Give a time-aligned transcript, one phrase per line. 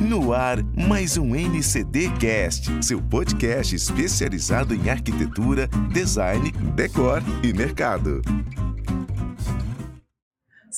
[0.00, 8.22] No ar, mais um NCD Cast, seu podcast especializado em arquitetura, design, decor e mercado.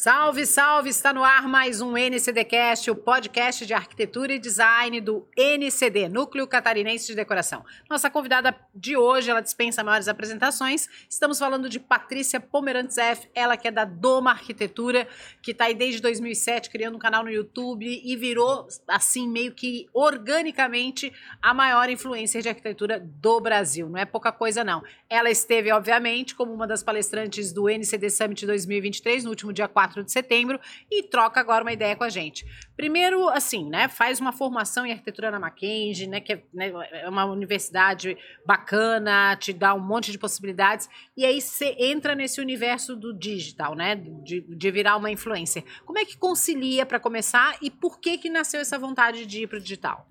[0.03, 0.89] Salve, salve!
[0.89, 6.49] Está no ar mais um NCDcast, o podcast de arquitetura e design do NCD, Núcleo
[6.49, 7.63] Catarinense de Decoração.
[7.87, 10.89] Nossa convidada de hoje, ela dispensa maiores apresentações.
[11.07, 12.97] Estamos falando de Patrícia Pomerantes
[13.35, 15.07] ela que é da Doma Arquitetura,
[15.43, 19.87] que está aí desde 2007 criando um canal no YouTube e virou, assim, meio que
[19.93, 23.87] organicamente a maior influência de arquitetura do Brasil.
[23.91, 24.83] Não é pouca coisa, não.
[25.11, 29.90] Ela esteve, obviamente, como uma das palestrantes do NCD Summit 2023, no último dia 4
[29.91, 32.47] 4 de setembro e troca agora uma ideia com a gente.
[32.77, 37.09] Primeiro, assim, né, faz uma formação em arquitetura na Mackenzie, né, que é, né, é
[37.09, 42.97] uma universidade bacana, te dá um monte de possibilidades, e aí você entra nesse universo
[42.97, 45.65] do digital, né, de, de virar uma influencer.
[45.85, 49.47] Como é que concilia para começar e por que que nasceu essa vontade de ir
[49.47, 50.07] para o digital?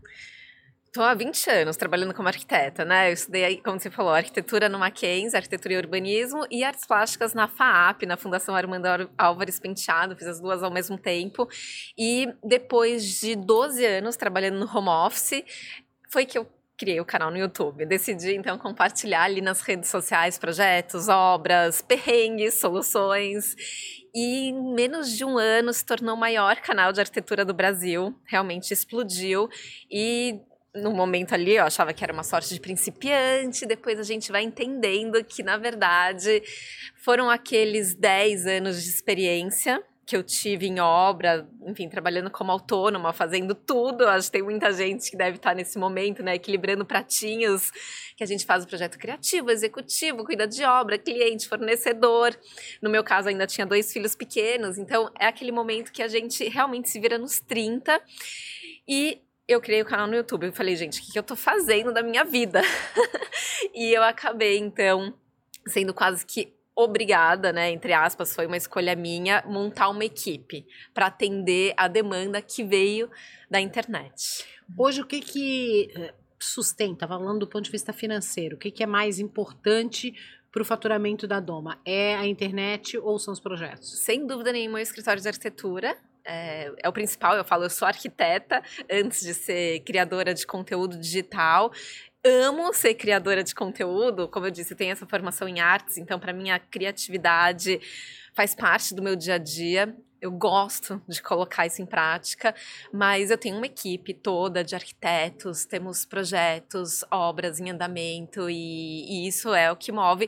[0.90, 3.10] Estou há 20 anos trabalhando como arquiteta, né?
[3.10, 7.48] Eu estudei, como você falou, arquitetura no Mackenzie, arquitetura e urbanismo e artes plásticas na
[7.48, 11.48] FAAP, na Fundação Armando Álvares Penteado, fiz as duas ao mesmo tempo.
[11.96, 15.44] E depois de 12 anos trabalhando no home office,
[16.12, 17.86] foi que eu criei o canal no YouTube.
[17.86, 23.56] Decidi então compartilhar ali nas redes sociais projetos, obras, perrengues, soluções.
[24.16, 28.16] E em menos de um ano se tornou o maior canal de arquitetura do Brasil,
[28.26, 29.48] realmente explodiu.
[29.92, 30.42] E
[30.76, 34.44] no momento ali eu achava que era uma sorte de principiante, depois a gente vai
[34.44, 36.44] entendendo que, na verdade,
[37.04, 43.14] foram aqueles 10 anos de experiência que eu tive em obra, enfim, trabalhando como autônoma,
[43.14, 44.08] fazendo tudo.
[44.08, 47.70] Acho que tem muita gente que deve estar nesse momento, né, equilibrando pratinhos,
[48.18, 52.36] que a gente faz o projeto criativo, executivo, cuida de obra, cliente, fornecedor.
[52.82, 56.44] No meu caso, ainda tinha dois filhos pequenos, então é aquele momento que a gente
[56.50, 58.02] realmente se vira nos 30
[58.88, 60.46] e eu criei o canal no YouTube.
[60.46, 62.62] Eu falei, gente, o que, que eu tô fazendo da minha vida?
[63.74, 65.12] e eu acabei, então,
[65.68, 71.08] sendo quase que obrigada, né, entre aspas, foi uma escolha minha, montar uma equipe para
[71.08, 73.10] atender a demanda que veio
[73.50, 74.46] da internet.
[74.78, 78.84] Hoje, o que que eh, sustenta, falando do ponto de vista financeiro, o que, que
[78.84, 80.14] é mais importante
[80.52, 81.82] para o faturamento da Doma?
[81.84, 84.00] É a internet ou são os projetos?
[84.00, 85.98] Sem dúvida nenhuma, o escritório de arquitetura,
[86.30, 87.36] é, é, o principal.
[87.36, 91.72] Eu falo, eu sou arquiteta antes de ser criadora de conteúdo digital.
[92.24, 96.34] Amo ser criadora de conteúdo, como eu disse, tenho essa formação em artes, então para
[96.34, 97.80] mim a criatividade
[98.34, 99.96] faz parte do meu dia a dia.
[100.22, 102.54] Eu gosto de colocar isso em prática,
[102.92, 109.28] mas eu tenho uma equipe toda de arquitetos, temos projetos, obras em andamento e, e
[109.30, 110.28] isso é o que move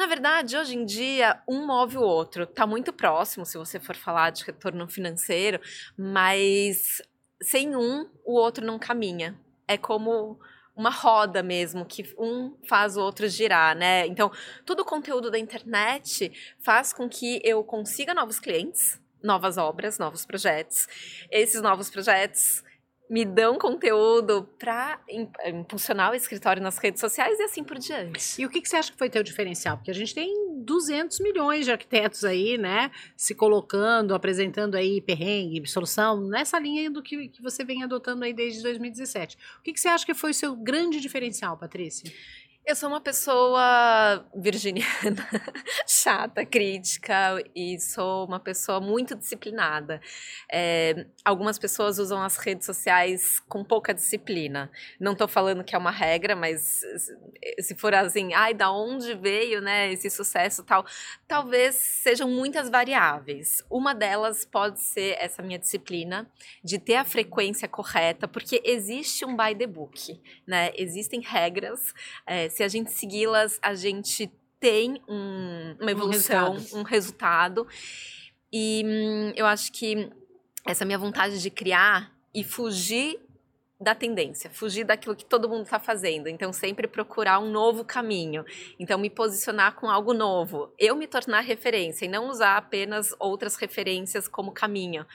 [0.00, 2.44] na verdade, hoje em dia, um move o outro.
[2.44, 5.60] Está muito próximo, se você for falar de retorno financeiro,
[5.94, 7.02] mas
[7.42, 9.38] sem um, o outro não caminha.
[9.68, 10.40] É como
[10.74, 14.06] uma roda mesmo, que um faz o outro girar, né?
[14.06, 14.32] Então,
[14.64, 20.24] todo o conteúdo da internet faz com que eu consiga novos clientes, novas obras, novos
[20.24, 20.88] projetos.
[21.30, 22.64] Esses novos projetos
[23.10, 25.00] me dão conteúdo para
[25.44, 28.40] impulsionar o escritório nas redes sociais e assim por diante.
[28.40, 29.76] E o que, que você acha que foi teu diferencial?
[29.76, 35.66] Porque a gente tem 200 milhões de arquitetos aí, né, se colocando, apresentando aí perrengue,
[35.68, 39.36] solução, nessa linha do que, que você vem adotando aí desde 2017.
[39.58, 42.12] O que, que você acha que foi o seu grande diferencial, Patrícia?
[42.66, 45.26] Eu sou uma pessoa virginiana,
[45.88, 50.00] chata, crítica e sou uma pessoa muito disciplinada.
[50.52, 54.70] É, algumas pessoas usam as redes sociais com pouca disciplina.
[55.00, 56.82] Não estou falando que é uma regra, mas
[57.60, 60.84] se for assim, ai, da onde veio, né, esse sucesso tal,
[61.26, 63.64] talvez sejam muitas variáveis.
[63.70, 66.30] Uma delas pode ser essa minha disciplina
[66.62, 70.70] de ter a frequência correta, porque existe um by the book, né?
[70.76, 71.92] Existem regras.
[72.26, 76.78] É, se a gente segui-las, a gente tem um, uma evolução, um resultado.
[76.78, 77.66] Um resultado.
[78.52, 80.10] E hum, eu acho que
[80.66, 83.18] essa minha vontade de criar e fugir
[83.80, 86.28] da tendência, fugir daquilo que todo mundo está fazendo.
[86.28, 88.44] Então, sempre procurar um novo caminho.
[88.78, 90.70] Então, me posicionar com algo novo.
[90.78, 95.06] Eu me tornar referência e não usar apenas outras referências como caminho.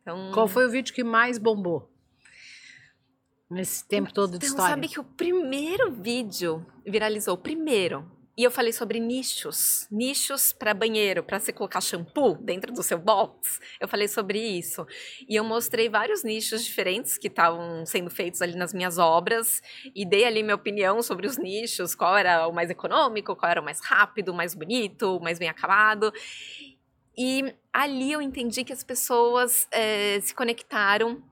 [0.00, 0.30] Então...
[0.32, 1.90] Qual foi o vídeo que mais bombou?
[3.48, 4.70] Nesse tempo todo de então, história.
[4.70, 8.10] sabe que o primeiro vídeo viralizou, o primeiro.
[8.38, 12.98] E eu falei sobre nichos, nichos para banheiro, para você colocar shampoo dentro do seu
[12.98, 13.58] box.
[13.80, 14.86] Eu falei sobre isso.
[15.26, 19.62] E eu mostrei vários nichos diferentes que estavam sendo feitos ali nas minhas obras
[19.94, 23.60] e dei ali minha opinião sobre os nichos, qual era o mais econômico, qual era
[23.60, 26.12] o mais rápido, mais bonito, mais bem acabado.
[27.16, 31.22] E ali eu entendi que as pessoas é, se conectaram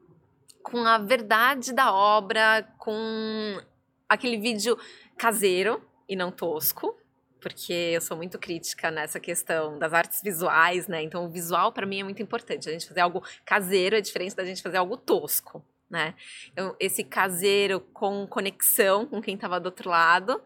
[0.64, 3.61] com a verdade da obra, com
[4.08, 4.76] aquele vídeo
[5.16, 6.99] caseiro e não tosco,
[7.38, 11.02] porque eu sou muito crítica nessa questão das artes visuais, né?
[11.02, 12.66] Então, o visual para mim é muito importante.
[12.69, 16.14] A gente fazer algo caseiro é diferente da gente fazer algo tosco, né?
[16.50, 20.43] Então, esse caseiro com conexão com quem estava do outro lado.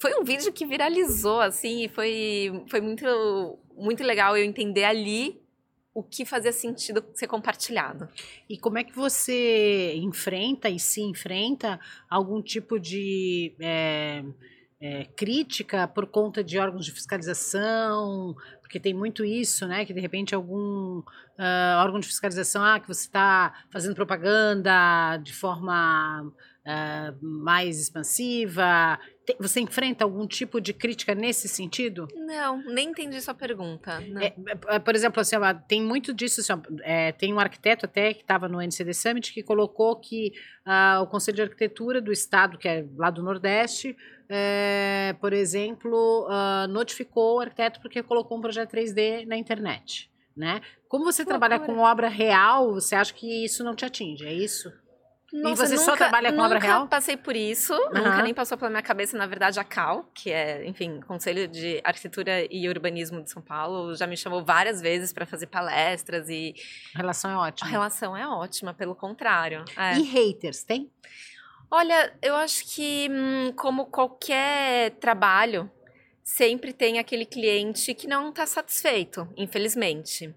[0.00, 5.43] Foi um vídeo que viralizou, assim, e foi, foi muito, muito legal eu entender ali
[5.94, 8.08] o que fazia sentido ser compartilhado.
[8.48, 11.78] E como é que você enfrenta e se enfrenta
[12.10, 14.24] algum tipo de é,
[14.80, 18.34] é, crítica por conta de órgãos de fiscalização?
[18.60, 19.84] Porque tem muito isso, né?
[19.84, 25.32] Que de repente algum uh, órgão de fiscalização, ah, que você está fazendo propaganda de
[25.32, 26.32] forma
[26.66, 28.98] uh, mais expansiva,
[29.38, 32.08] você enfrenta algum tipo de crítica nesse sentido?
[32.14, 34.02] Não, nem entendi sua pergunta.
[34.20, 34.34] É,
[34.74, 35.36] é, por exemplo, assim,
[35.68, 36.40] tem muito disso.
[36.40, 40.32] Assim, é, tem um arquiteto até que estava no NCD Summit que colocou que
[40.66, 43.96] uh, o Conselho de Arquitetura do Estado, que é lá do Nordeste,
[44.28, 50.10] é, por exemplo, uh, notificou o arquiteto porque colocou um projeto 3D na internet.
[50.36, 50.60] Né?
[50.88, 54.26] Como você trabalha com obra real, você acha que isso não te atinge?
[54.26, 54.72] É isso?
[55.34, 56.80] Nossa, e você nunca, só trabalha com obra real?
[56.80, 58.04] Nunca passei por isso, uhum.
[58.04, 61.80] nunca nem passou pela minha cabeça, na verdade, a CAL, que é, enfim, Conselho de
[61.82, 66.54] Arquitetura e Urbanismo de São Paulo, já me chamou várias vezes para fazer palestras e...
[66.94, 67.68] A relação é ótima.
[67.68, 69.64] A relação é ótima, pelo contrário.
[69.76, 69.98] É.
[69.98, 70.88] E haters, tem?
[71.68, 75.68] Olha, eu acho que, hum, como qualquer trabalho,
[76.22, 80.32] sempre tem aquele cliente que não está satisfeito, infelizmente.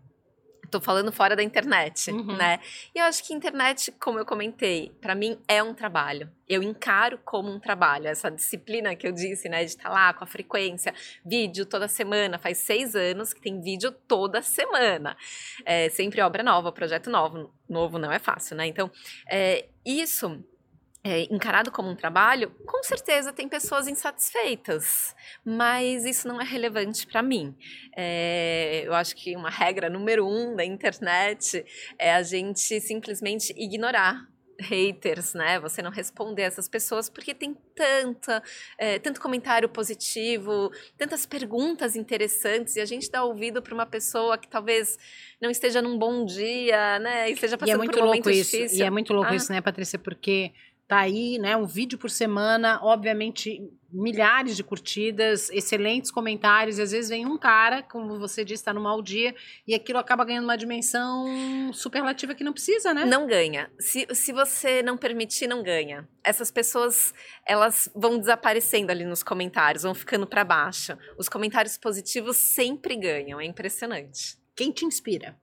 [0.70, 2.36] Tô falando fora da internet, uhum.
[2.36, 2.60] né?
[2.94, 6.30] E eu acho que internet, como eu comentei, para mim é um trabalho.
[6.48, 8.08] Eu encaro como um trabalho.
[8.08, 9.64] Essa disciplina que eu disse, né?
[9.64, 10.94] De estar tá lá com a frequência,
[11.26, 12.38] vídeo toda semana.
[12.38, 15.16] Faz seis anos que tem vídeo toda semana.
[15.66, 17.54] É sempre obra nova, projeto novo.
[17.70, 18.68] Novo não é fácil, né?
[18.68, 18.92] Então,
[19.30, 20.44] é, isso
[21.08, 25.16] é, encarado como um trabalho, com certeza tem pessoas insatisfeitas,
[25.46, 27.56] mas isso não é relevante para mim.
[27.96, 31.66] É, eu acho que uma regra número um da internet
[31.98, 34.28] é a gente simplesmente ignorar
[34.60, 35.60] haters, né?
[35.60, 38.44] Você não responder essas pessoas porque tem tanta,
[38.78, 44.38] é, tanto comentário positivo, tantas perguntas interessantes e a gente dá ouvido para uma pessoa
[44.38, 44.98] que talvez
[45.40, 47.30] não esteja num bom dia, né?
[47.30, 48.58] E esteja passando e é muito por um louco isso.
[48.58, 48.80] Difícil.
[48.80, 49.36] E é muito louco ah.
[49.36, 50.00] isso, né, Patrícia?
[50.00, 50.52] Porque
[50.88, 51.58] Tá aí, né?
[51.58, 53.62] Um vídeo por semana, obviamente,
[53.92, 56.78] milhares de curtidas, excelentes comentários.
[56.78, 59.36] E às vezes vem um cara, como você disse, está no mau dia,
[59.68, 63.04] e aquilo acaba ganhando uma dimensão superlativa que não precisa, né?
[63.04, 63.70] Não ganha.
[63.78, 66.08] Se, se você não permitir, não ganha.
[66.24, 67.14] Essas pessoas,
[67.46, 70.98] elas vão desaparecendo ali nos comentários, vão ficando para baixo.
[71.18, 74.38] Os comentários positivos sempre ganham, é impressionante.
[74.56, 75.38] Quem te inspira?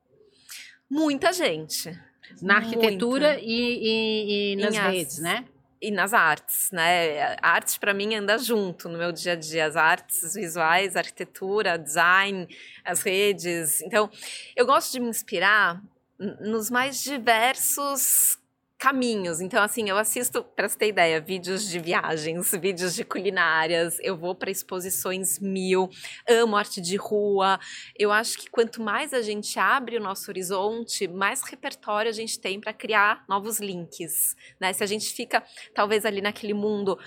[0.91, 1.95] Muita gente.
[2.43, 5.45] Na arquitetura e, e, e, nas redes, né?
[5.81, 7.37] E nas artes, né?
[7.43, 11.79] A arte para mim anda junto no meu dia a dia, as artes visuais, arquitetura,
[11.79, 12.49] design,
[12.85, 13.83] as redes.
[13.83, 14.11] Então,
[14.57, 15.83] eu gosto de me inspirar
[16.19, 18.39] nos mais diversos
[18.79, 19.41] caminhos.
[19.41, 24.17] Então, assim, eu assisto, para você ter ideia, vídeos de viagens, vídeos de culinárias, eu
[24.17, 25.89] vou para exposições mil,
[26.29, 27.59] amo arte de rua.
[27.99, 32.39] Eu acho que quanto mais a gente abre o nosso horizonte, mais repertório a gente
[32.39, 34.37] tem para criar novos links.
[34.61, 34.73] Né?
[34.73, 35.43] Se a gente fica,
[35.75, 36.99] talvez, ali naquele mundo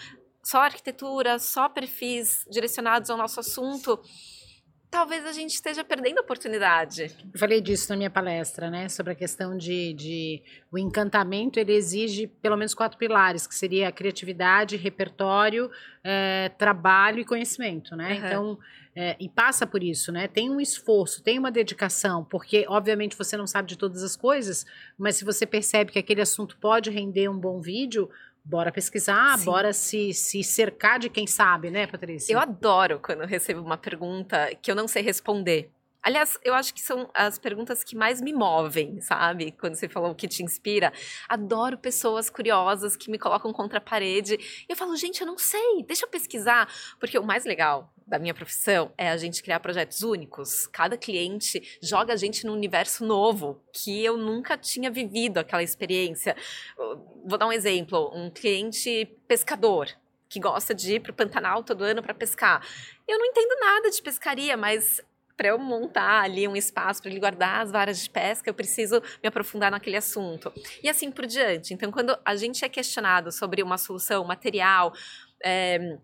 [0.43, 4.00] só arquitetura, só perfis direcionados ao nosso assunto
[4.89, 7.12] talvez a gente esteja perdendo a oportunidade.
[7.34, 8.88] Eu falei disso na minha palestra, né?
[8.89, 10.41] Sobre a questão de, de
[10.72, 15.70] o encantamento, ele exige pelo menos quatro pilares, que seria criatividade, repertório,
[16.03, 18.13] é, trabalho e conhecimento, né?
[18.13, 18.25] Uhum.
[18.25, 18.60] Então,
[18.96, 20.27] é, e passa por isso, né?
[20.27, 24.65] Tem um esforço, tem uma dedicação, porque obviamente você não sabe de todas as coisas,
[24.98, 28.10] mas se você percebe que aquele assunto pode render um bom vídeo,
[28.50, 29.44] Bora pesquisar, Sim.
[29.44, 32.32] bora se, se cercar de quem sabe, né, Patrícia?
[32.32, 35.70] Eu adoro quando eu recebo uma pergunta que eu não sei responder.
[36.01, 39.51] Aliás, eu acho que são as perguntas que mais me movem, sabe?
[39.51, 40.94] Quando você falou o que te inspira.
[41.27, 44.36] Adoro pessoas curiosas que me colocam contra a parede.
[44.36, 46.72] E eu falo, gente, eu não sei, deixa eu pesquisar.
[47.00, 50.66] Porque o mais legal da minha profissão é a gente criar projetos únicos.
[50.68, 56.38] Cada cliente joga a gente num universo novo que eu nunca tinha vivido aquela experiência.
[57.25, 59.89] Vou dar um exemplo: um cliente pescador
[60.30, 62.66] que gosta de ir para o Pantanal todo ano para pescar.
[63.08, 65.01] Eu não entendo nada de pescaria, mas
[65.38, 69.01] para eu montar ali um espaço para ele guardar as varas de pesca, eu preciso
[69.22, 70.51] me aprofundar naquele assunto.
[70.84, 71.74] E assim por diante.
[71.74, 74.91] Então, quando a gente é questionado sobre uma solução material,
[75.46, 76.00] é,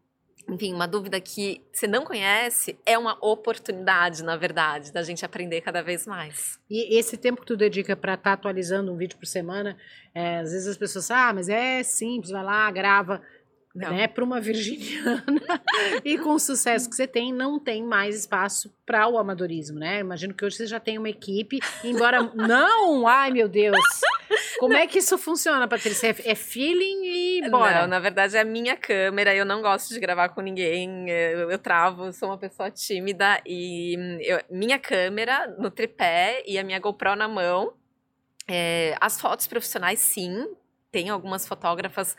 [0.47, 5.61] enfim, uma dúvida que você não conhece, é uma oportunidade, na verdade, da gente aprender
[5.61, 6.59] cada vez mais.
[6.69, 9.77] E esse tempo que tu dedica para estar tá atualizando um vídeo por semana,
[10.13, 13.21] é, às vezes as pessoas, ah, mas é simples, vai lá, grava.
[13.75, 13.89] Não.
[13.89, 15.23] Né, para uma virginiana
[16.05, 19.99] e com o sucesso que você tem, não tem mais espaço para o amadorismo, né?
[19.99, 23.75] Imagino que hoje você já tem uma equipe, embora não, ai meu Deus.
[24.59, 26.07] Como é que isso funciona, Patrícia?
[26.07, 27.81] É, é feeling e bora?
[27.81, 29.33] Não, na verdade é a minha câmera.
[29.33, 31.09] Eu não gosto de gravar com ninguém.
[31.09, 33.41] Eu, eu travo, sou uma pessoa tímida.
[33.45, 37.73] E eu, minha câmera no tripé e a minha GoPro na mão.
[38.47, 40.47] É, as fotos profissionais, sim.
[40.91, 42.15] Tem algumas fotógrafas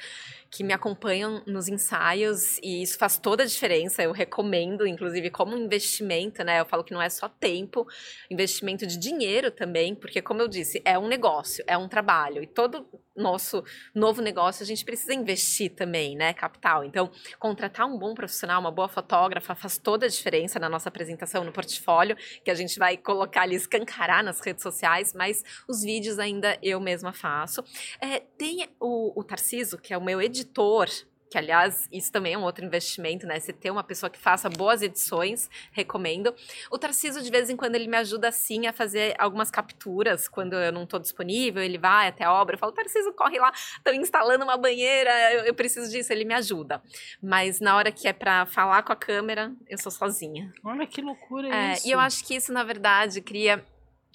[0.54, 4.04] que me acompanham nos ensaios e isso faz toda a diferença.
[4.04, 6.60] Eu recomendo, inclusive, como investimento, né?
[6.60, 7.84] Eu falo que não é só tempo,
[8.30, 12.46] investimento de dinheiro também, porque, como eu disse, é um negócio, é um trabalho e
[12.46, 16.32] todo nosso novo negócio a gente precisa investir também, né?
[16.32, 16.84] Capital.
[16.84, 21.44] Então, contratar um bom profissional, uma boa fotógrafa, faz toda a diferença na nossa apresentação,
[21.44, 26.18] no portfólio, que a gente vai colocar ali, escancarar nas redes sociais, mas os vídeos
[26.18, 27.64] ainda eu mesma faço.
[28.00, 30.88] É, tem o, o Tarciso, que é o meu editor editor,
[31.30, 33.40] que aliás, isso também é um outro investimento, né?
[33.40, 36.32] Você ter uma pessoa que faça boas edições, recomendo.
[36.70, 40.52] O Tarciso, de vez em quando, ele me ajuda assim a fazer algumas capturas quando
[40.52, 43.92] eu não estou disponível, ele vai até a obra, eu falo, Tarciso, corre lá, estou
[43.94, 46.80] instalando uma banheira, eu, eu, preciso disso, ele me ajuda.
[47.20, 50.52] Mas na hora que é para falar com a câmera, eu sou sozinha.
[50.62, 51.88] Olha que loucura é, isso.
[51.88, 53.64] E eu acho que isso, na verdade, cria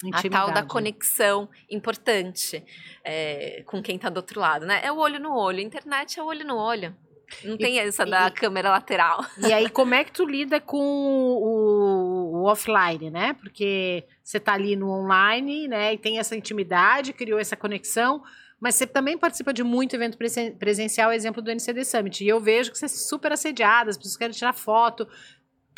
[0.03, 0.27] Intimidade.
[0.27, 2.63] a tal da conexão importante
[3.03, 4.79] é, com quem está do outro lado, né?
[4.83, 5.59] É o olho no olho.
[5.59, 6.95] Internet é o olho no olho.
[7.43, 9.23] Não tem e, essa da e, câmera lateral.
[9.37, 13.33] E aí, como é que tu lida com o, o offline, né?
[13.33, 15.93] Porque você tá ali no online, né?
[15.93, 18.23] E tem essa intimidade, criou essa conexão,
[18.59, 20.17] mas você também participa de muito evento
[20.57, 22.23] presencial, exemplo do NCD Summit.
[22.23, 25.07] E eu vejo que você é super assediada, as pessoas querem tirar foto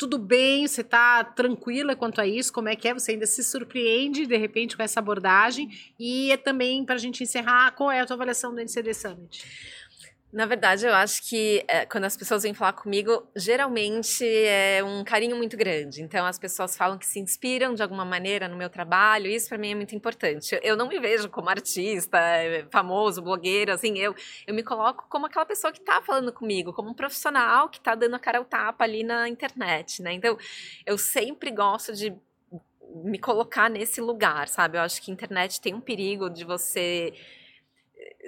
[0.02, 2.94] tudo bem, você está tranquila quanto a isso, como é que é?
[2.94, 5.70] Você ainda se surpreende, de repente, com essa abordagem?
[5.96, 9.44] E é também, para a gente encerrar, qual é a tua avaliação do NCD Summit?
[10.32, 15.04] Na verdade, eu acho que é, quando as pessoas vêm falar comigo, geralmente é um
[15.04, 16.00] carinho muito grande.
[16.02, 19.58] Então, as pessoas falam que se inspiram de alguma maneira no meu trabalho, isso para
[19.58, 20.58] mim é muito importante.
[20.62, 24.14] Eu não me vejo como artista, é, famoso, blogueiro, assim, eu,
[24.46, 27.94] eu me coloco como aquela pessoa que está falando comigo, como um profissional que está
[27.94, 30.14] dando a cara ao tapa ali na internet, né?
[30.14, 30.38] Então,
[30.86, 32.10] eu sempre gosto de
[33.04, 34.78] me colocar nesse lugar, sabe?
[34.78, 37.12] Eu acho que a internet tem um perigo de você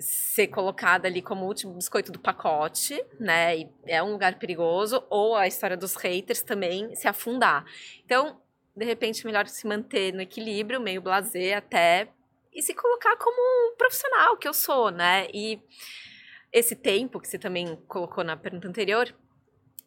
[0.00, 3.58] ser colocada ali como último biscoito do pacote, né?
[3.58, 7.64] E é um lugar perigoso, ou a história dos haters também se afundar.
[8.04, 8.40] Então,
[8.76, 12.08] de repente, melhor se manter no equilíbrio, meio blazer até,
[12.52, 13.36] e se colocar como
[13.72, 15.28] um profissional que eu sou, né?
[15.32, 15.60] E
[16.52, 19.14] esse tempo que você também colocou na pergunta anterior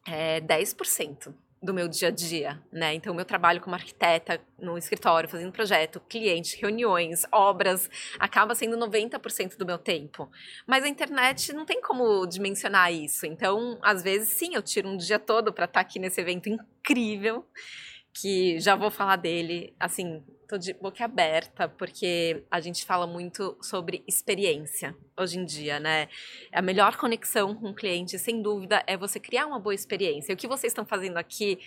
[0.06, 2.94] é 10% do meu dia a dia, né?
[2.94, 9.58] Então, meu trabalho como arquiteta no escritório, fazendo projeto, clientes, reuniões, obras, acaba sendo 90%
[9.58, 10.30] do meu tempo.
[10.68, 13.26] Mas a internet não tem como dimensionar isso.
[13.26, 16.48] Então, às vezes, sim, eu tiro um dia todo para estar tá aqui nesse evento
[16.48, 17.46] incrível,
[18.14, 23.58] que já vou falar dele, assim, tô de boca aberta, porque a gente fala muito
[23.62, 26.08] sobre experiência hoje em dia, né?
[26.54, 30.34] A melhor conexão com o cliente, sem dúvida, é você criar uma boa experiência.
[30.34, 31.60] O que vocês estão fazendo aqui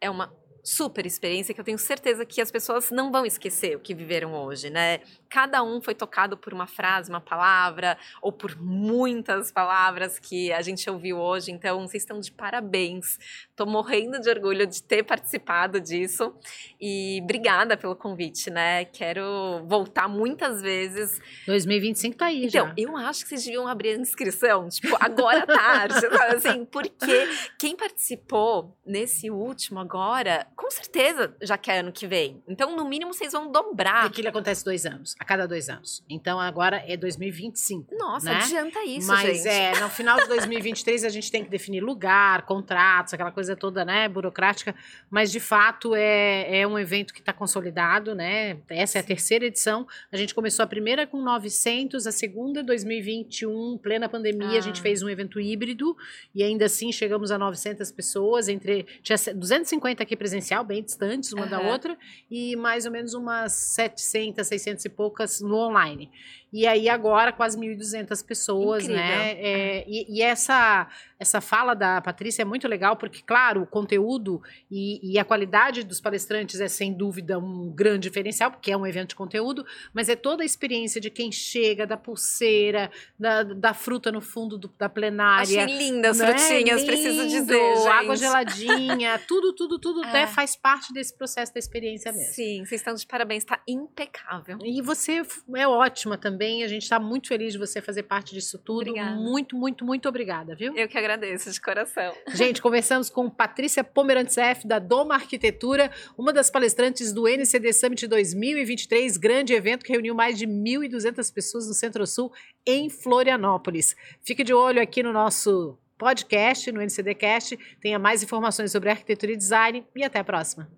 [0.00, 3.80] é uma super experiência que eu tenho certeza que as pessoas não vão esquecer o
[3.80, 5.00] que viveram hoje, né?
[5.28, 10.62] Cada um foi tocado por uma frase, uma palavra, ou por muitas palavras que a
[10.62, 11.50] gente ouviu hoje.
[11.50, 13.18] Então, vocês estão de parabéns.
[13.56, 16.32] Tô morrendo de orgulho de ter participado disso.
[16.80, 18.84] E obrigada pelo convite, né?
[18.84, 21.20] Quero voltar muitas vezes.
[21.46, 22.74] 2025 tá aí, então, já.
[22.76, 26.06] eu acho que vocês deviam abrir a inscrição, tipo, agora à tarde?
[26.36, 27.28] Assim, porque
[27.58, 32.40] quem participou nesse último agora com certeza já quer ano que vem.
[32.46, 34.04] Então, no mínimo, vocês vão dobrar.
[34.04, 36.04] E aquilo acontece dois anos, a cada dois anos.
[36.08, 37.92] Então, agora é 2025.
[37.96, 38.36] Nossa, né?
[38.44, 39.48] adianta isso, Mas gente.
[39.48, 43.84] é, no final de 2023 a gente tem que definir lugar, contratos, aquela coisa toda,
[43.84, 44.72] né, burocrática.
[45.10, 48.58] Mas, de fato, é, é um evento que está consolidado, né?
[48.68, 49.84] Essa é a terceira edição.
[50.12, 54.58] A gente começou a primeira com 900, a segunda 2021, plena pandemia, ah.
[54.58, 54.82] a gente ah.
[54.82, 55.96] fez um evento híbrido
[56.32, 61.44] e ainda assim chegamos a 900 pessoas, entre tinha 250 aqui presenciais bem distantes uma
[61.44, 61.50] uhum.
[61.50, 61.96] da outra,
[62.30, 66.10] e mais ou menos umas 700, 600 e poucas no online.
[66.52, 69.02] E aí agora quase 1.200 pessoas, Incrível.
[69.02, 69.32] né?
[69.32, 70.86] É, e, e essa
[71.22, 75.84] essa fala da Patrícia é muito legal, porque, claro, o conteúdo e, e, a qualidade
[75.84, 80.08] dos palestrantes é, sem dúvida, um grande diferencial, porque é um evento de conteúdo, mas
[80.08, 84.68] é toda a experiência de quem chega, da pulseira, da, da fruta no fundo do,
[84.76, 85.62] da plenária.
[85.62, 86.26] Achei lindas né?
[86.26, 87.88] frutinhas, Lindo, preciso dizer, gente.
[87.88, 90.26] Água geladinha, tudo, tudo, tudo É.
[90.32, 92.32] né, faz parte desse processo da experiência mesmo.
[92.32, 94.58] Sim, vocês estão de parabéns, está impecável.
[94.64, 95.22] E você
[95.54, 98.90] é ótima também, a gente está muito feliz de você fazer parte disso tudo.
[98.90, 99.16] Obrigada.
[99.16, 100.76] Muito, muito, muito obrigada, viu?
[100.76, 102.14] Eu que agradeço de coração.
[102.28, 108.06] Gente, conversamos com Patrícia Pomerantes F, da Doma Arquitetura, uma das palestrantes do NCD Summit
[108.06, 112.32] 2023, grande evento que reuniu mais de 1.200 pessoas no Centro-Sul,
[112.66, 113.94] em Florianópolis.
[114.22, 117.56] Fique de olho aqui no nosso podcast, no NCDcast.
[117.80, 120.68] Tenha mais informações sobre arquitetura e design e até a próxima.